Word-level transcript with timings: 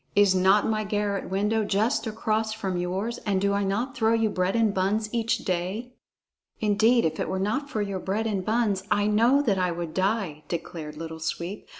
"Is 0.15 0.33
not 0.33 0.67
my 0.67 0.83
garret 0.83 1.29
window 1.29 1.63
just 1.63 2.07
across 2.07 2.53
from 2.53 2.75
yours, 2.75 3.19
and 3.19 3.39
do 3.39 3.53
I 3.53 3.63
not 3.63 3.95
throw 3.95 4.13
you 4.13 4.31
bread 4.31 4.55
and 4.55 4.73
buns 4.73 5.13
each 5.13 5.45
day?" 5.45 5.93
"Indeed, 6.59 7.05
if 7.05 7.19
it 7.19 7.29
were 7.29 7.37
not 7.37 7.69
for 7.69 7.83
your 7.83 7.99
bread 7.99 8.25
and 8.25 8.43
buns, 8.43 8.81
I 8.89 9.05
know 9.05 9.43
that 9.43 9.59
I 9.59 9.69
would 9.69 9.93
die," 9.93 10.43
declared 10.47 10.97
Little 10.97 11.19
Sweep. 11.19 11.69